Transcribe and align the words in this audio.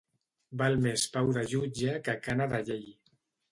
Val 0.61 0.77
més 0.85 1.03
pau 1.17 1.29
de 1.37 1.45
jutge 1.53 1.95
que 2.09 2.17
cana 2.29 2.51
de 2.57 2.65
llei. 2.73 2.85